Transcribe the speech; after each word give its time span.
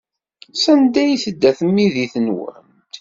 Sanda 0.53 0.99
ay 1.03 1.13
tedda 1.23 1.51
tmidit-nwent? 1.59 2.85